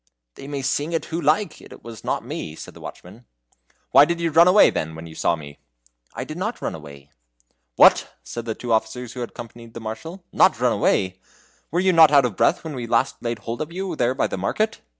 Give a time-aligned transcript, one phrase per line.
[0.33, 3.25] "They may sing it who like, it was not me," said the watchman.
[3.91, 5.59] "Why did you run away, then, when you saw me?"
[6.15, 7.11] "I did not run away."
[7.75, 11.19] "What!" said the two officers who had accompanied the Marshal "not run away?
[11.69, 14.15] Were you not out of breath when at last we laid hold of you there
[14.15, 14.81] by the market?"